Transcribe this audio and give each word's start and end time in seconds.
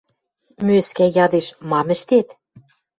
Мӧскӓ 0.65 1.05
ядеш: 1.25 1.47
«Мам 1.69 1.87
ӹштет?» 1.95 2.27